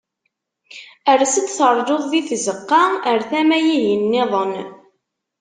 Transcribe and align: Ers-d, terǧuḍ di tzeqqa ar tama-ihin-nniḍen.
Ers-d, 1.13 1.47
terǧuḍ 1.57 2.03
di 2.11 2.21
tzeqqa 2.29 2.83
ar 3.09 3.19
tama-ihin-nniḍen. 3.29 4.53